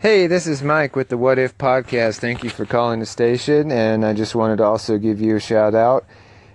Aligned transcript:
Hey, 0.00 0.28
this 0.28 0.46
is 0.46 0.62
Mike 0.62 0.94
with 0.94 1.08
the 1.08 1.18
What 1.18 1.40
If 1.40 1.58
podcast. 1.58 2.18
Thank 2.18 2.44
you 2.44 2.50
for 2.50 2.64
calling 2.64 3.00
the 3.00 3.04
station, 3.04 3.72
and 3.72 4.06
I 4.06 4.12
just 4.12 4.32
wanted 4.32 4.58
to 4.58 4.64
also 4.64 4.96
give 4.96 5.20
you 5.20 5.34
a 5.34 5.40
shout 5.40 5.74
out. 5.74 6.06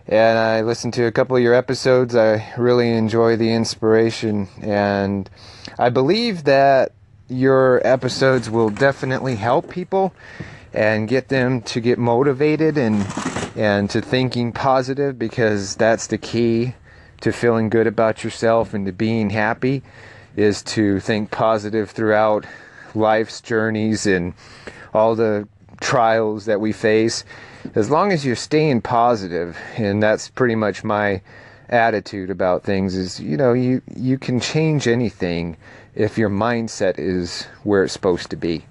And 0.08 0.40
I 0.40 0.62
listened 0.62 0.94
to 0.94 1.08
a 1.08 1.12
couple 1.12 1.36
of 1.36 1.44
your 1.44 1.54
episodes. 1.54 2.16
I 2.16 2.54
really 2.58 2.94
enjoy 2.94 3.36
the 3.36 3.52
inspiration, 3.52 4.48
and 4.62 5.30
I 5.78 5.90
believe 5.90 6.46
that 6.46 6.94
your 7.28 7.86
episodes 7.86 8.50
will 8.50 8.70
definitely 8.70 9.36
help 9.36 9.70
people 9.70 10.14
and 10.72 11.10
get 11.10 11.28
them 11.28 11.62
to 11.64 11.82
get 11.82 12.00
motivated 12.00 12.78
and 12.78 13.06
and 13.58 13.90
to 13.90 14.00
thinking 14.00 14.54
positive 14.54 15.20
because 15.20 15.76
that's 15.76 16.08
the 16.08 16.18
key 16.18 16.76
to 17.20 17.34
feeling 17.34 17.68
good 17.68 17.88
about 17.88 18.24
yourself 18.24 18.74
and 18.74 18.86
to 18.86 18.94
being 18.94 19.32
happy 19.32 19.84
is 20.38 20.64
to 20.64 21.02
think 21.02 21.30
positive 21.30 21.92
throughout 21.92 22.46
life's 22.96 23.42
journeys 23.42 24.06
and 24.06 24.34
all 24.94 25.16
the 25.16 25.48
trials 25.82 26.46
that 26.46 26.62
we 26.62 26.72
face 26.72 27.26
as 27.76 27.90
long 27.90 28.12
as 28.12 28.26
you're 28.26 28.36
staying 28.36 28.82
positive 28.82 29.58
and 29.78 30.02
that's 30.02 30.30
pretty 30.30 30.56
much 30.56 30.84
my 30.84 31.22
attitude 31.70 32.30
about 32.30 32.64
things 32.64 32.96
is 32.96 33.20
you 33.20 33.36
know 33.36 33.54
you 33.54 33.82
you 33.96 34.18
can 34.18 34.40
change 34.40 34.88
anything 34.88 35.58
if 35.96 36.18
your 36.18 36.30
mindset 36.30 36.98
is 36.98 37.44
where 37.64 37.84
it's 37.84 37.94
supposed 37.94 38.30
to 38.30 38.36
be 38.36 38.64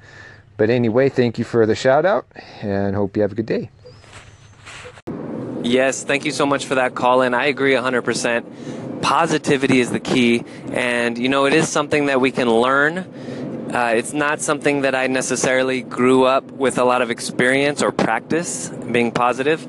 but 0.57 0.71
anyway 0.71 1.09
thank 1.09 1.39
you 1.39 1.45
for 1.45 1.67
the 1.67 1.75
shout 1.75 2.07
out 2.07 2.27
and 2.63 2.95
hope 2.95 3.17
you 3.17 3.23
have 3.23 3.33
a 3.33 3.35
good 3.35 3.47
day 3.47 3.69
Yes, 5.65 6.03
thank 6.03 6.25
you 6.25 6.33
so 6.33 6.45
much 6.45 6.67
for 6.67 6.75
that 6.75 6.97
call 6.97 7.23
in. 7.23 7.35
I 7.35 7.47
agree 7.47 7.75
100%. 7.75 9.01
Positivity 9.01 9.79
is 9.79 9.91
the 9.91 10.01
key, 10.01 10.45
and 10.73 11.17
you 11.17 11.29
know, 11.29 11.47
it 11.47 11.55
is 11.55 11.69
something 11.69 12.07
that 12.07 12.21
we 12.21 12.33
can 12.33 12.51
learn. 12.51 13.07
Uh, 13.73 13.95
it's 13.97 14.13
not 14.13 14.43
something 14.43 14.83
that 14.83 14.95
I 14.95 15.07
necessarily 15.07 15.81
grew 15.81 16.25
up 16.25 16.45
with 16.45 16.77
a 16.77 16.85
lot 16.85 17.01
of 17.01 17.11
experience 17.11 17.83
or 17.83 17.91
practice 17.91 18.69
being 18.69 19.11
positive. 19.11 19.67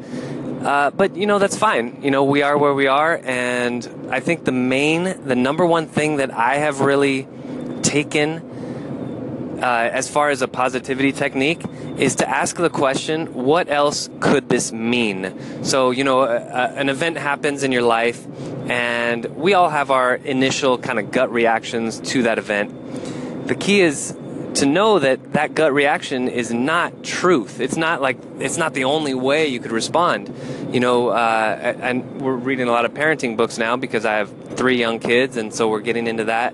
Uh, 0.66 0.92
but 0.92 1.16
you 1.16 1.26
know, 1.26 1.40
that's 1.40 1.58
fine. 1.58 2.02
You 2.04 2.12
know, 2.12 2.26
we 2.26 2.42
are 2.42 2.58
where 2.58 2.74
we 2.74 2.88
are, 2.88 3.22
and 3.24 4.10
I 4.12 4.20
think 4.20 4.44
the 4.44 4.52
main, 4.52 5.04
the 5.26 5.36
number 5.36 5.66
one 5.66 5.88
thing 5.88 6.18
that 6.18 6.32
I 6.32 6.56
have 6.56 6.82
really 6.82 7.28
taken 7.82 9.60
uh, 9.62 9.90
as 9.94 10.10
far 10.10 10.30
as 10.30 10.42
a 10.42 10.48
positivity 10.50 11.14
technique 11.14 11.62
is 11.98 12.16
to 12.16 12.30
ask 12.30 12.58
the 12.58 12.70
question, 12.70 13.34
what 13.34 13.70
else 13.70 14.10
could 14.20 14.50
this 14.50 14.74
mean? 14.74 15.64
So, 15.64 15.92
you 15.92 16.04
know, 16.04 16.24
a, 16.24 16.36
a, 16.36 16.74
an 16.76 16.90
event 16.90 17.18
happens 17.18 17.64
in 17.64 17.72
your 17.72 17.84
life, 17.84 18.26
and 18.70 19.24
we 19.38 19.54
all 19.54 19.70
have 19.70 19.92
our 19.92 20.16
initial 20.16 20.78
kind 20.78 21.00
of 21.00 21.12
gut 21.12 21.32
reactions 21.32 22.02
to 22.12 22.24
that 22.24 22.38
event. 22.38 22.83
The 23.46 23.56
key 23.56 23.82
is 23.82 24.16
to 24.56 24.66
know 24.66 25.00
that 25.00 25.34
that 25.34 25.56
gut 25.56 25.74
reaction 25.74 26.28
is 26.28 26.54
not 26.54 27.04
truth. 27.04 27.60
It's 27.60 27.76
not 27.76 28.02
like 28.02 28.18
it's 28.40 28.58
not 28.58 28.74
the 28.74 28.86
only 28.86 29.14
way 29.14 29.48
you 29.48 29.60
could 29.60 29.72
respond. 29.72 30.34
You 30.72 30.80
know, 30.80 31.10
uh, 31.10 31.76
and 31.82 32.22
we're 32.22 32.36
reading 32.36 32.68
a 32.68 32.72
lot 32.72 32.86
of 32.86 32.94
parenting 32.94 33.36
books 33.36 33.58
now 33.58 33.76
because 33.78 34.06
I 34.06 34.14
have 34.16 34.32
three 34.56 34.78
young 34.78 35.00
kids, 35.00 35.38
and 35.38 35.54
so 35.54 35.68
we're 35.70 35.82
getting 35.82 36.08
into 36.08 36.26
that. 36.26 36.54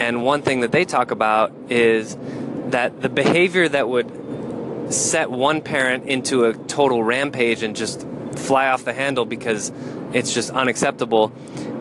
And 0.00 0.24
one 0.24 0.42
thing 0.42 0.60
that 0.60 0.72
they 0.72 0.84
talk 0.84 1.10
about 1.10 1.52
is 1.68 2.16
that 2.70 3.02
the 3.02 3.08
behavior 3.08 3.68
that 3.68 3.88
would 3.88 4.92
set 4.92 5.30
one 5.30 5.60
parent 5.60 6.06
into 6.06 6.44
a 6.46 6.54
total 6.54 7.02
rampage 7.02 7.62
and 7.62 7.76
just 7.76 8.06
fly 8.34 8.68
off 8.68 8.84
the 8.84 8.92
handle 8.92 9.24
because 9.24 9.70
it's 10.12 10.32
just 10.32 10.50
unacceptable 10.50 11.32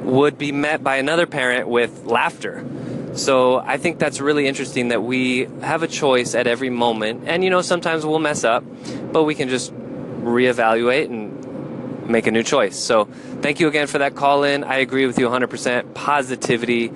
would 0.04 0.38
be 0.38 0.52
met 0.52 0.84
by 0.84 0.98
another 0.98 1.26
parent 1.26 1.68
with 1.68 2.06
laughter. 2.06 2.66
So 3.14 3.58
I 3.60 3.78
think 3.78 4.00
that's 4.00 4.20
really 4.20 4.48
interesting 4.48 4.90
that 4.90 5.04
we 5.04 5.48
have 5.62 5.84
a 5.84 5.88
choice 5.88 6.36
at 6.36 6.48
every 6.48 6.70
moment. 6.70 7.24
And 7.26 7.44
you 7.44 7.50
know, 7.50 7.62
sometimes 7.62 8.06
we'll 8.06 8.20
mess 8.20 8.44
up, 8.44 8.64
but 9.12 9.24
we 9.24 9.36
can 9.36 9.50
just 9.50 9.74
reevaluate 9.74 11.06
and 11.06 12.08
make 12.10 12.28
a 12.28 12.32
new 12.32 12.44
choice. 12.44 12.78
So 12.78 13.06
thank 13.42 13.60
you 13.60 13.67
again 13.67 13.88
for 13.88 14.00
that 14.00 14.16
call 14.16 14.44
in. 14.44 14.64
I 14.64 14.78
agree 14.78 15.06
with 15.06 15.20
you 15.20 15.28
100%. 15.28 15.94
Positivity 15.94 16.92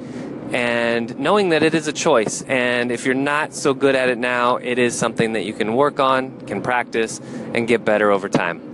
and 0.52 1.18
knowing 1.18 1.50
that 1.50 1.64
it 1.64 1.74
is 1.74 1.88
a 1.88 1.94
choice. 1.94 2.44
And 2.44 2.92
if 2.92 3.06
you're 3.06 3.16
not 3.16 3.54
so 3.54 3.74
good 3.74 3.96
at 3.96 4.10
it 4.10 4.20
now, 4.20 4.58
it 4.58 4.78
is 4.78 4.98
something 4.98 5.34
that 5.34 5.46
you 5.46 5.54
can 5.54 5.76
work 5.76 6.00
on, 6.00 6.40
can 6.42 6.62
practice, 6.62 7.20
and 7.54 7.68
get 7.68 7.84
better 7.84 8.12
over 8.12 8.30
time. 8.30 8.73